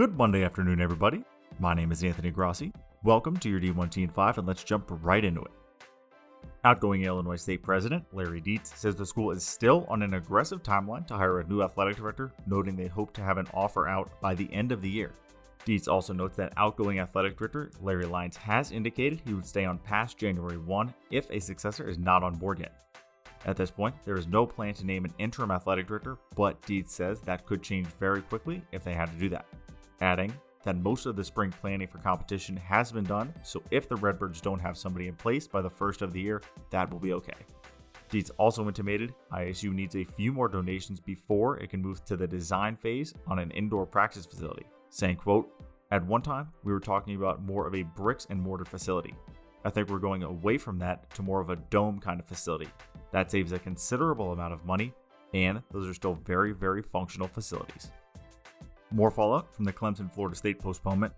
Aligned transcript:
Good 0.00 0.16
Monday 0.16 0.44
afternoon, 0.44 0.80
everybody. 0.80 1.22
My 1.58 1.74
name 1.74 1.92
is 1.92 2.02
Anthony 2.02 2.30
Grossi. 2.30 2.72
Welcome 3.02 3.36
to 3.36 3.50
your 3.50 3.60
D1 3.60 3.90
Team 3.90 4.08
5, 4.08 4.38
and 4.38 4.46
let's 4.46 4.64
jump 4.64 4.86
right 5.02 5.22
into 5.22 5.42
it. 5.42 5.50
Outgoing 6.64 7.04
Illinois 7.04 7.36
State 7.36 7.62
President 7.62 8.02
Larry 8.10 8.40
Dietz 8.40 8.72
says 8.74 8.96
the 8.96 9.04
school 9.04 9.30
is 9.30 9.44
still 9.44 9.84
on 9.90 10.00
an 10.00 10.14
aggressive 10.14 10.62
timeline 10.62 11.06
to 11.06 11.18
hire 11.18 11.40
a 11.40 11.46
new 11.46 11.60
athletic 11.62 11.98
director, 11.98 12.32
noting 12.46 12.76
they 12.76 12.86
hope 12.86 13.12
to 13.12 13.20
have 13.20 13.36
an 13.36 13.46
offer 13.52 13.88
out 13.88 14.10
by 14.22 14.34
the 14.34 14.50
end 14.54 14.72
of 14.72 14.80
the 14.80 14.88
year. 14.88 15.12
Dietz 15.66 15.86
also 15.86 16.14
notes 16.14 16.38
that 16.38 16.54
outgoing 16.56 16.98
athletic 16.98 17.36
director 17.36 17.70
Larry 17.82 18.06
Lyons 18.06 18.38
has 18.38 18.72
indicated 18.72 19.20
he 19.26 19.34
would 19.34 19.44
stay 19.44 19.66
on 19.66 19.76
past 19.80 20.16
January 20.16 20.56
1 20.56 20.94
if 21.10 21.30
a 21.30 21.40
successor 21.40 21.86
is 21.86 21.98
not 21.98 22.22
on 22.22 22.36
board 22.36 22.58
yet. 22.58 22.72
At 23.44 23.56
this 23.56 23.70
point, 23.70 23.94
there 24.04 24.16
is 24.16 24.26
no 24.26 24.46
plan 24.46 24.72
to 24.74 24.86
name 24.86 25.04
an 25.04 25.14
interim 25.18 25.50
athletic 25.50 25.86
director, 25.86 26.16
but 26.36 26.60
Dietz 26.62 26.94
says 26.94 27.20
that 27.22 27.44
could 27.44 27.62
change 27.62 27.86
very 27.98 28.22
quickly 28.22 28.62
if 28.72 28.82
they 28.82 28.94
had 28.94 29.10
to 29.10 29.18
do 29.18 29.28
that. 29.28 29.44
Adding 30.00 30.32
that 30.62 30.76
most 30.76 31.06
of 31.06 31.16
the 31.16 31.24
spring 31.24 31.52
planning 31.60 31.88
for 31.88 31.98
competition 31.98 32.56
has 32.56 32.92
been 32.92 33.04
done, 33.04 33.32
so 33.42 33.62
if 33.70 33.88
the 33.88 33.96
Redbirds 33.96 34.40
don't 34.40 34.60
have 34.60 34.76
somebody 34.76 35.08
in 35.08 35.14
place 35.14 35.46
by 35.46 35.60
the 35.60 35.70
first 35.70 36.02
of 36.02 36.12
the 36.12 36.20
year, 36.20 36.42
that 36.70 36.90
will 36.90 36.98
be 36.98 37.12
okay. 37.14 37.32
Dietz 38.10 38.30
also 38.38 38.66
intimated 38.66 39.14
ISU 39.32 39.72
needs 39.72 39.94
a 39.94 40.04
few 40.04 40.32
more 40.32 40.48
donations 40.48 41.00
before 41.00 41.58
it 41.58 41.70
can 41.70 41.80
move 41.80 42.04
to 42.04 42.16
the 42.16 42.26
design 42.26 42.76
phase 42.76 43.14
on 43.26 43.38
an 43.38 43.52
indoor 43.52 43.86
practice 43.86 44.26
facility, 44.26 44.66
saying, 44.88 45.16
quote, 45.16 45.48
At 45.92 46.04
one 46.04 46.22
time, 46.22 46.48
we 46.64 46.72
were 46.72 46.80
talking 46.80 47.16
about 47.16 47.42
more 47.42 47.66
of 47.66 47.74
a 47.74 47.82
bricks 47.82 48.26
and 48.28 48.40
mortar 48.40 48.64
facility. 48.64 49.14
I 49.64 49.70
think 49.70 49.88
we're 49.88 49.98
going 49.98 50.24
away 50.24 50.58
from 50.58 50.78
that 50.78 51.08
to 51.14 51.22
more 51.22 51.40
of 51.40 51.50
a 51.50 51.56
dome 51.56 52.00
kind 52.00 52.18
of 52.18 52.26
facility. 52.26 52.68
That 53.12 53.30
saves 53.30 53.52
a 53.52 53.58
considerable 53.58 54.32
amount 54.32 54.54
of 54.54 54.64
money, 54.64 54.92
and 55.32 55.62
those 55.70 55.86
are 55.86 55.94
still 55.94 56.14
very, 56.14 56.52
very 56.52 56.82
functional 56.82 57.28
facilities. 57.28 57.92
More 58.92 59.10
fallout 59.10 59.54
from 59.54 59.64
the 59.64 59.72
Clemson 59.72 60.12
Florida 60.12 60.36
State 60.36 60.58
postponement. 60.58 61.12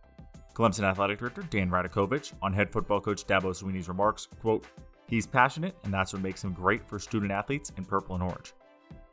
Clemson 0.55 0.84
athletic 0.84 1.19
director 1.19 1.42
Dan 1.48 1.70
Radakovich 1.70 2.33
on 2.42 2.53
head 2.53 2.70
football 2.70 3.01
coach 3.01 3.27
Dabo 3.27 3.55
Swinney's 3.55 3.89
remarks, 3.89 4.29
quote, 4.41 4.67
He's 5.09 5.27
passionate, 5.27 5.77
and 5.84 5.92
that's 5.92 6.12
what 6.12 6.23
makes 6.23 6.45
him 6.45 6.53
great 6.53 6.87
for 6.87 6.98
student 6.98 7.33
athletes 7.33 7.73
in 7.77 7.84
purple 7.84 8.14
and 8.14 8.25
orange. 8.25 8.53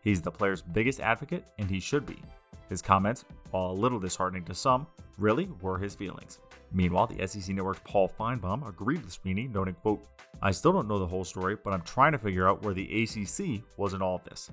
He's 0.01 0.21
the 0.21 0.31
player's 0.31 0.61
biggest 0.61 0.99
advocate, 0.99 1.45
and 1.57 1.69
he 1.69 1.79
should 1.79 2.05
be. 2.05 2.21
His 2.69 2.81
comments, 2.81 3.25
while 3.51 3.71
a 3.71 3.73
little 3.73 3.99
disheartening 3.99 4.45
to 4.45 4.53
some, 4.53 4.87
really 5.17 5.49
were 5.61 5.77
his 5.77 5.95
feelings. 5.95 6.39
Meanwhile, 6.71 7.07
the 7.07 7.27
SEC 7.27 7.53
Network's 7.55 7.81
Paul 7.83 8.11
Finebaum 8.19 8.67
agreed 8.67 9.03
with 9.03 9.21
Swinney, 9.21 9.51
noting, 9.51 9.73
quote, 9.73 10.05
I 10.41 10.51
still 10.51 10.71
don't 10.71 10.87
know 10.87 10.99
the 10.99 11.07
whole 11.07 11.25
story, 11.25 11.57
but 11.61 11.73
I'm 11.73 11.81
trying 11.81 12.11
to 12.11 12.17
figure 12.17 12.47
out 12.47 12.63
where 12.63 12.73
the 12.73 13.03
ACC 13.03 13.63
was 13.77 13.93
in 13.93 14.01
all 14.01 14.15
of 14.15 14.23
this. 14.23 14.51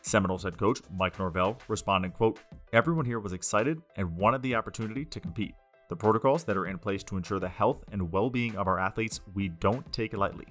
Seminoles 0.00 0.42
head 0.42 0.58
coach 0.58 0.80
Mike 0.96 1.18
Norvell 1.18 1.58
responded, 1.68 2.14
quote, 2.14 2.40
Everyone 2.72 3.04
here 3.04 3.20
was 3.20 3.34
excited 3.34 3.82
and 3.96 4.16
wanted 4.16 4.40
the 4.40 4.54
opportunity 4.54 5.04
to 5.04 5.20
compete. 5.20 5.54
The 5.90 5.96
protocols 5.96 6.44
that 6.44 6.56
are 6.56 6.64
in 6.64 6.78
place 6.78 7.04
to 7.04 7.18
ensure 7.18 7.38
the 7.38 7.46
health 7.46 7.84
and 7.92 8.10
well-being 8.10 8.56
of 8.56 8.66
our 8.66 8.78
athletes, 8.78 9.20
we 9.34 9.48
don't 9.48 9.92
take 9.92 10.16
lightly. 10.16 10.46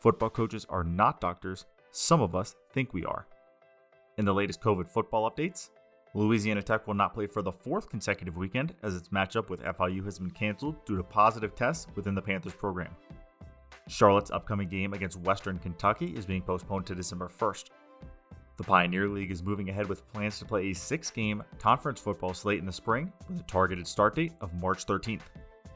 Football 0.00 0.30
coaches 0.30 0.64
are 0.70 0.82
not 0.82 1.20
doctors. 1.20 1.66
Some 1.90 2.22
of 2.22 2.34
us 2.34 2.56
think 2.72 2.94
we 2.94 3.04
are. 3.04 3.26
In 4.16 4.24
the 4.24 4.32
latest 4.32 4.62
COVID 4.62 4.88
football 4.88 5.30
updates, 5.30 5.68
Louisiana 6.14 6.62
Tech 6.62 6.86
will 6.86 6.94
not 6.94 7.12
play 7.12 7.26
for 7.26 7.42
the 7.42 7.52
fourth 7.52 7.90
consecutive 7.90 8.38
weekend 8.38 8.74
as 8.82 8.96
its 8.96 9.10
matchup 9.10 9.50
with 9.50 9.62
FIU 9.62 10.02
has 10.06 10.18
been 10.18 10.30
canceled 10.30 10.82
due 10.86 10.96
to 10.96 11.02
positive 11.02 11.54
tests 11.54 11.86
within 11.94 12.14
the 12.14 12.22
Panthers 12.22 12.54
program. 12.54 12.96
Charlotte's 13.88 14.30
upcoming 14.30 14.68
game 14.68 14.94
against 14.94 15.20
Western 15.20 15.58
Kentucky 15.58 16.16
is 16.16 16.24
being 16.24 16.40
postponed 16.40 16.86
to 16.86 16.94
December 16.94 17.28
1st. 17.28 17.64
The 18.58 18.64
Pioneer 18.64 19.08
League 19.08 19.30
is 19.30 19.40
moving 19.40 19.70
ahead 19.70 19.88
with 19.88 20.06
plans 20.12 20.40
to 20.40 20.44
play 20.44 20.70
a 20.70 20.74
six 20.74 21.12
game 21.12 21.44
conference 21.60 22.00
football 22.00 22.34
slate 22.34 22.58
in 22.58 22.66
the 22.66 22.72
spring 22.72 23.12
with 23.28 23.38
a 23.38 23.44
targeted 23.44 23.86
start 23.86 24.16
date 24.16 24.32
of 24.40 24.52
March 24.54 24.84
13th. 24.84 25.22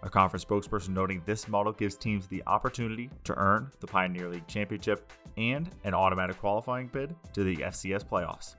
A 0.03 0.10
conference 0.10 0.44
spokesperson 0.44 0.88
noting 0.88 1.22
this 1.25 1.47
model 1.47 1.72
gives 1.72 1.94
teams 1.94 2.26
the 2.26 2.43
opportunity 2.48 3.09
to 3.22 3.38
earn 3.38 3.70
the 3.78 3.87
Pioneer 3.87 4.28
League 4.28 4.48
championship 4.48 5.12
and 5.37 5.70
an 5.84 5.94
automatic 5.94 6.41
qualifying 6.41 6.88
bid 6.88 7.15
to 7.34 7.44
the 7.44 7.54
FCS 7.59 8.04
playoffs. 8.04 8.56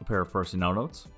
A 0.00 0.04
pair 0.04 0.20
of 0.20 0.30
personnel 0.30 0.74
notes. 0.74 1.08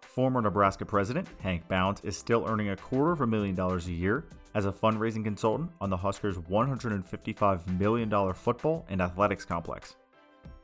Former 0.00 0.42
Nebraska 0.42 0.84
president 0.84 1.28
Hank 1.40 1.68
Bounds 1.68 2.00
is 2.02 2.16
still 2.16 2.44
earning 2.48 2.70
a 2.70 2.76
quarter 2.76 3.12
of 3.12 3.20
a 3.20 3.26
million 3.26 3.54
dollars 3.54 3.86
a 3.86 3.92
year 3.92 4.24
as 4.56 4.66
a 4.66 4.72
fundraising 4.72 5.22
consultant 5.22 5.70
on 5.80 5.90
the 5.90 5.96
Huskers' 5.96 6.38
$155 6.38 7.78
million 7.78 8.34
football 8.34 8.84
and 8.88 9.00
athletics 9.00 9.44
complex. 9.44 9.94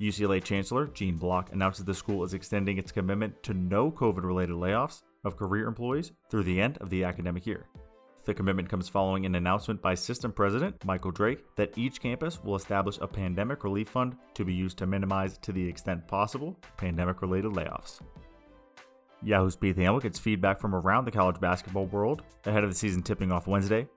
UCLA 0.00 0.42
Chancellor 0.42 0.86
Gene 0.86 1.16
Block 1.16 1.52
announced 1.52 1.78
that 1.78 1.86
the 1.86 1.94
school 1.94 2.22
is 2.22 2.32
extending 2.32 2.78
its 2.78 2.92
commitment 2.92 3.42
to 3.42 3.52
no 3.52 3.90
COVID 3.90 4.22
related 4.22 4.54
layoffs 4.54 5.02
of 5.24 5.36
career 5.36 5.66
employees 5.66 6.12
through 6.30 6.44
the 6.44 6.60
end 6.60 6.78
of 6.78 6.88
the 6.88 7.02
academic 7.02 7.46
year. 7.46 7.66
The 8.24 8.34
commitment 8.34 8.68
comes 8.68 8.88
following 8.88 9.26
an 9.26 9.34
announcement 9.34 9.82
by 9.82 9.94
System 9.94 10.30
President 10.32 10.84
Michael 10.84 11.10
Drake 11.10 11.42
that 11.56 11.76
each 11.76 12.00
campus 12.00 12.44
will 12.44 12.54
establish 12.54 12.98
a 13.00 13.08
pandemic 13.08 13.64
relief 13.64 13.88
fund 13.88 14.16
to 14.34 14.44
be 14.44 14.54
used 14.54 14.78
to 14.78 14.86
minimize, 14.86 15.38
to 15.38 15.50
the 15.50 15.66
extent 15.66 16.06
possible, 16.06 16.56
pandemic 16.76 17.20
related 17.20 17.52
layoffs. 17.52 18.00
Yahoo's 19.22 19.56
Pete 19.56 19.76
Thamel 19.76 20.00
gets 20.00 20.18
feedback 20.18 20.60
from 20.60 20.76
around 20.76 21.06
the 21.06 21.10
college 21.10 21.40
basketball 21.40 21.86
world 21.86 22.22
ahead 22.44 22.62
of 22.62 22.70
the 22.70 22.76
season 22.76 23.02
tipping 23.02 23.32
off 23.32 23.48
Wednesday. 23.48 23.88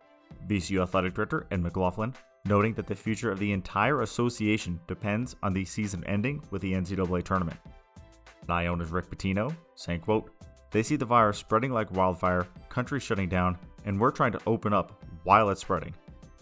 VCU 0.47 0.81
Athletic 0.81 1.13
Director 1.13 1.45
Ed 1.51 1.61
McLaughlin 1.61 2.15
noting 2.45 2.73
that 2.73 2.87
the 2.87 2.95
future 2.95 3.31
of 3.31 3.39
the 3.39 3.51
entire 3.51 4.01
association 4.01 4.79
depends 4.87 5.35
on 5.43 5.53
the 5.53 5.65
season 5.65 6.03
ending 6.05 6.41
with 6.49 6.61
the 6.61 6.73
NCAA 6.73 7.23
tournament. 7.23 7.57
Iona's 8.49 8.91
Rick 8.91 9.09
Pitino 9.09 9.55
saying, 9.75 10.01
quote, 10.01 10.31
They 10.71 10.83
see 10.83 10.95
the 10.95 11.05
virus 11.05 11.37
spreading 11.37 11.71
like 11.71 11.91
wildfire, 11.91 12.47
country 12.69 12.99
shutting 12.99 13.29
down, 13.29 13.57
and 13.85 13.99
we're 13.99 14.11
trying 14.11 14.31
to 14.33 14.41
open 14.45 14.73
up 14.73 15.03
while 15.23 15.49
it's 15.49 15.61
spreading. 15.61 15.93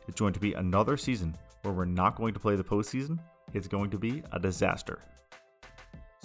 It's 0.07 0.19
going 0.19 0.33
to 0.33 0.39
be 0.39 0.53
another 0.53 0.97
season 0.97 1.35
where 1.61 1.73
we're 1.73 1.85
not 1.85 2.15
going 2.15 2.33
to 2.33 2.39
play 2.39 2.55
the 2.55 2.63
postseason. 2.63 3.19
It's 3.53 3.67
going 3.67 3.89
to 3.91 3.97
be 3.97 4.23
a 4.31 4.39
disaster. 4.39 4.99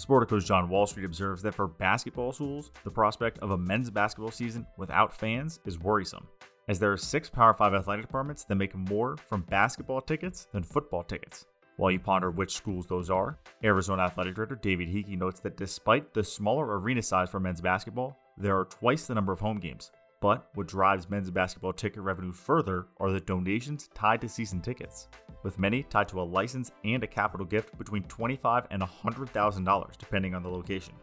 Sportico's 0.01 0.45
John 0.45 0.69
Wall 0.69 0.87
Street 0.87 1.05
observes 1.05 1.43
that 1.43 1.55
for 1.55 1.69
basketball 1.69 2.33
schools, 2.33 2.71
the 2.83 2.91
prospect 2.91 3.39
of 3.39 3.51
a 3.51 3.59
men's 3.59 3.91
basketball 3.91 4.31
season 4.31 4.67
without 4.77 5.15
fans 5.15 5.61
is 5.67 5.79
worrisome 5.79 6.27
as 6.69 6.79
there 6.79 6.93
are 6.93 6.97
six 6.97 7.29
Power 7.29 7.55
5 7.55 7.75
athletic 7.75 8.07
departments 8.07 8.45
that 8.45 8.55
make 8.55 8.75
more 8.75 9.17
from 9.17 9.43
basketball 9.43 10.01
tickets 10.01 10.47
than 10.53 10.63
football 10.63 11.03
tickets. 11.03 11.47
While 11.77 11.91
you 11.91 11.99
ponder 11.99 12.31
which 12.31 12.55
schools 12.55 12.87
those 12.87 13.11
are, 13.11 13.39
Arizona 13.65 14.03
Athletic 14.03 14.37
Director 14.37 14.55
David 14.55 14.89
Heeke 14.89 15.19
notes 15.19 15.41
that 15.41 15.57
despite 15.57 16.15
the 16.15 16.23
smaller 16.23 16.79
arena 16.79 17.03
size 17.03 17.31
for 17.31 17.41
men's 17.41 17.61
basketball, 17.61 18.17
there 18.39 18.57
are 18.57 18.65
twice 18.67 19.07
the 19.07 19.15
number 19.15 19.33
of 19.33 19.41
home 19.41 19.59
games. 19.59 19.91
But 20.21 20.49
what 20.55 20.69
drives 20.69 21.11
men's 21.11 21.31
basketball 21.31 21.73
ticket 21.73 22.03
revenue 22.03 22.33
further 22.33 22.87
are 22.99 23.11
the 23.11 23.21
donations 23.21 23.91
tied 23.93 24.21
to 24.23 24.29
season 24.29 24.61
tickets, 24.61 25.09
with 25.43 25.59
many 25.59 25.83
tied 25.83 26.09
to 26.09 26.21
a 26.21 26.23
license 26.23 26.73
and 26.85 27.03
a 27.03 27.09
capital 27.09 27.45
gift 27.45 27.77
between 27.77 28.05
25 28.05 28.69
and 28.71 28.81
$100,000 28.81 29.97
depending 29.99 30.35
on 30.35 30.43
the 30.43 30.49
location. 30.49 30.95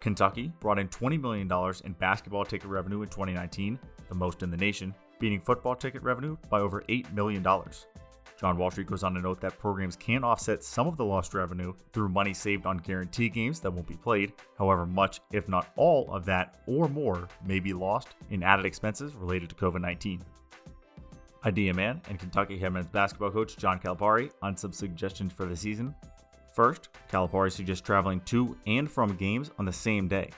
Kentucky 0.00 0.52
brought 0.60 0.78
in 0.78 0.88
$20 0.88 1.20
million 1.20 1.50
in 1.84 1.92
basketball 1.94 2.44
ticket 2.44 2.68
revenue 2.68 3.02
in 3.02 3.08
2019, 3.08 3.78
the 4.08 4.14
most 4.14 4.42
in 4.42 4.50
the 4.50 4.56
nation, 4.56 4.94
beating 5.18 5.40
football 5.40 5.74
ticket 5.74 6.02
revenue 6.02 6.36
by 6.48 6.60
over 6.60 6.82
$8 6.88 7.12
million. 7.12 7.44
John 8.38 8.56
Wall 8.56 8.70
Street 8.70 8.86
goes 8.86 9.02
on 9.02 9.14
to 9.14 9.20
note 9.20 9.40
that 9.40 9.58
programs 9.58 9.96
can 9.96 10.22
offset 10.22 10.62
some 10.62 10.86
of 10.86 10.96
the 10.96 11.04
lost 11.04 11.34
revenue 11.34 11.74
through 11.92 12.08
money 12.08 12.32
saved 12.32 12.66
on 12.66 12.78
guarantee 12.78 13.28
games 13.28 13.58
that 13.60 13.72
won't 13.72 13.88
be 13.88 13.96
played. 13.96 14.32
However, 14.56 14.86
much, 14.86 15.20
if 15.32 15.48
not 15.48 15.72
all, 15.74 16.08
of 16.12 16.24
that 16.26 16.60
or 16.66 16.88
more 16.88 17.26
may 17.44 17.58
be 17.58 17.72
lost 17.72 18.08
in 18.30 18.44
added 18.44 18.64
expenses 18.64 19.16
related 19.16 19.48
to 19.48 19.56
COVID 19.56 19.80
19. 19.80 20.22
Idea 21.44 21.74
Man 21.74 22.00
and 22.08 22.18
Kentucky 22.18 22.58
head 22.58 22.72
men's 22.72 22.90
basketball 22.90 23.30
coach 23.30 23.56
John 23.56 23.80
Calipari 23.80 24.30
on 24.40 24.56
some 24.56 24.72
suggestions 24.72 25.32
for 25.32 25.46
the 25.46 25.56
season. 25.56 25.94
First, 26.58 26.88
Calipari 27.08 27.52
suggests 27.52 27.86
traveling 27.86 28.18
to 28.22 28.56
and 28.66 28.90
from 28.90 29.14
games 29.14 29.52
on 29.60 29.64
the 29.64 29.72
same 29.72 30.08
day. 30.08 30.30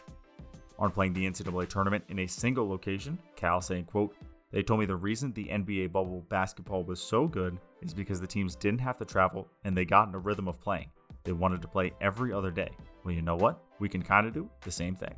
On 0.79 0.91
playing 0.91 1.15
the 1.15 1.25
NCAA 1.27 1.67
tournament 1.67 2.05
in 2.11 2.19
a 2.19 2.27
single 2.27 2.69
location, 2.69 3.19
Cal 3.37 3.63
saying, 3.63 3.87
quote, 3.87 4.15
they 4.51 4.63
told 4.63 4.81
me 4.81 4.85
the 4.85 4.95
reason 4.95 5.33
the 5.33 5.47
NBA 5.47 5.93
bubble 5.93 6.27
basketball 6.29 6.85
was 6.85 7.01
so 7.01 7.27
good 7.27 7.59
is 7.81 7.95
because 7.95 8.21
the 8.21 8.27
teams 8.27 8.55
didn't 8.55 8.83
have 8.83 8.99
to 8.99 9.07
travel 9.07 9.49
and 9.65 9.75
they 9.75 9.87
got 9.87 10.09
in 10.09 10.15
a 10.15 10.19
rhythm 10.19 10.47
of 10.47 10.61
playing. 10.61 10.91
They 11.25 11.33
wanted 11.33 11.63
to 11.63 11.69
play 11.69 11.95
every 12.03 12.35
other 12.35 12.51
day. 12.51 12.69
Well, 13.03 13.15
you 13.15 13.23
know 13.23 13.37
what? 13.37 13.65
We 13.79 13.89
can 13.89 14.03
kind 14.03 14.27
of 14.27 14.35
do 14.35 14.51
the 14.61 14.71
same 14.71 14.97
thing. 14.97 15.15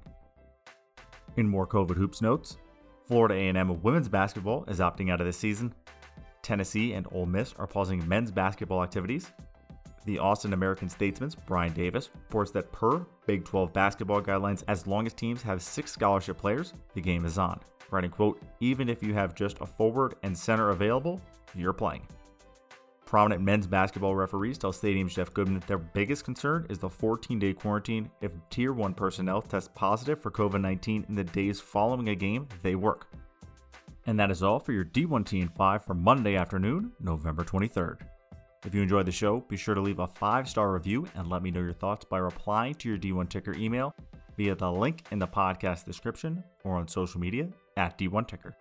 In 1.36 1.48
more 1.48 1.66
COVID 1.66 1.96
hoops 1.96 2.22
notes, 2.22 2.58
Florida 3.08 3.34
A&M 3.34 3.82
women's 3.82 4.08
basketball 4.08 4.64
is 4.68 4.78
opting 4.78 5.10
out 5.10 5.20
of 5.20 5.26
this 5.26 5.36
season. 5.36 5.74
Tennessee 6.42 6.92
and 6.92 7.08
Ole 7.10 7.26
Miss 7.26 7.54
are 7.58 7.66
pausing 7.66 8.06
men's 8.08 8.30
basketball 8.30 8.84
activities. 8.84 9.32
The 10.04 10.18
Austin 10.18 10.52
American 10.52 10.88
Statesman's 10.88 11.36
Brian 11.36 11.72
Davis 11.72 12.10
reports 12.14 12.50
that 12.52 12.72
per 12.72 13.06
Big 13.26 13.44
12 13.44 13.72
basketball 13.72 14.20
guidelines, 14.20 14.64
as 14.66 14.86
long 14.86 15.06
as 15.06 15.14
teams 15.14 15.42
have 15.42 15.62
six 15.62 15.92
scholarship 15.92 16.38
players, 16.38 16.74
the 16.94 17.00
game 17.00 17.24
is 17.24 17.38
on. 17.38 17.60
Writing 17.90 18.10
quote, 18.10 18.42
even 18.60 18.88
if 18.88 19.02
you 19.02 19.14
have 19.14 19.34
just 19.34 19.58
a 19.60 19.66
forward 19.66 20.14
and 20.22 20.36
center 20.36 20.70
available, 20.70 21.20
you're 21.54 21.72
playing. 21.72 22.06
prominent 23.04 23.42
men's 23.42 23.66
basketball 23.66 24.16
referees 24.16 24.56
tell 24.56 24.72
Stadium 24.72 25.06
Jeff 25.06 25.32
Goodman 25.34 25.54
that 25.54 25.66
their 25.66 25.78
biggest 25.78 26.24
concern 26.24 26.66
is 26.70 26.78
the 26.78 26.88
14 26.88 27.38
day 27.38 27.52
quarantine 27.52 28.10
if 28.22 28.32
Tier 28.50 28.72
1 28.72 28.94
personnel 28.94 29.42
test 29.42 29.72
positive 29.74 30.20
for 30.20 30.30
COVID 30.30 30.62
19 30.62 31.04
in 31.08 31.14
the 31.14 31.22
days 31.22 31.60
following 31.60 32.08
a 32.08 32.14
game 32.14 32.48
they 32.62 32.74
work. 32.74 33.08
And 34.06 34.18
that 34.18 34.30
is 34.30 34.42
all 34.42 34.58
for 34.58 34.72
your 34.72 34.86
D1T5 34.86 35.82
for 35.82 35.94
Monday 35.94 36.34
afternoon, 36.34 36.92
November 36.98 37.44
23rd. 37.44 37.98
If 38.64 38.74
you 38.74 38.82
enjoyed 38.82 39.06
the 39.06 39.12
show, 39.12 39.40
be 39.48 39.56
sure 39.56 39.74
to 39.74 39.80
leave 39.80 39.98
a 39.98 40.06
five 40.06 40.48
star 40.48 40.72
review 40.72 41.08
and 41.16 41.28
let 41.28 41.42
me 41.42 41.50
know 41.50 41.60
your 41.60 41.72
thoughts 41.72 42.04
by 42.04 42.18
replying 42.18 42.74
to 42.74 42.88
your 42.88 42.98
D1 42.98 43.28
Ticker 43.28 43.54
email 43.54 43.92
via 44.36 44.54
the 44.54 44.70
link 44.70 45.04
in 45.10 45.18
the 45.18 45.26
podcast 45.26 45.84
description 45.84 46.44
or 46.62 46.76
on 46.76 46.86
social 46.86 47.20
media 47.20 47.48
at 47.76 47.98
D1 47.98 48.28
Ticker. 48.28 48.54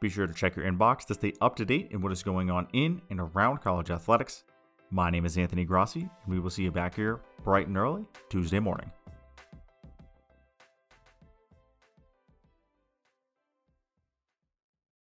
Be 0.00 0.08
sure 0.08 0.26
to 0.26 0.34
check 0.34 0.56
your 0.56 0.66
inbox 0.66 1.06
to 1.06 1.14
stay 1.14 1.32
up 1.40 1.54
to 1.56 1.64
date 1.64 1.88
in 1.92 2.02
what 2.02 2.12
is 2.12 2.24
going 2.24 2.50
on 2.50 2.66
in 2.72 3.00
and 3.08 3.20
around 3.20 3.58
college 3.58 3.90
athletics. 3.90 4.42
My 4.90 5.10
name 5.10 5.24
is 5.24 5.38
Anthony 5.38 5.64
Grossi, 5.64 6.00
and 6.00 6.10
we 6.26 6.40
will 6.40 6.50
see 6.50 6.64
you 6.64 6.72
back 6.72 6.96
here 6.96 7.20
bright 7.44 7.68
and 7.68 7.76
early 7.76 8.04
Tuesday 8.28 8.58
morning. 8.58 8.90